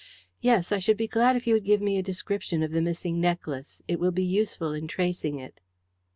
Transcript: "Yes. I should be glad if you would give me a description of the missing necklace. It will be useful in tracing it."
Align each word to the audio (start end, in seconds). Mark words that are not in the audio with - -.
"Yes. 0.39 0.71
I 0.71 0.79
should 0.79 0.97
be 0.97 1.07
glad 1.07 1.35
if 1.35 1.45
you 1.45 1.53
would 1.53 1.63
give 1.63 1.79
me 1.79 1.99
a 1.99 2.01
description 2.01 2.63
of 2.63 2.71
the 2.71 2.81
missing 2.81 3.21
necklace. 3.21 3.83
It 3.87 3.99
will 3.99 4.09
be 4.09 4.23
useful 4.25 4.73
in 4.73 4.87
tracing 4.87 5.37
it." 5.37 5.59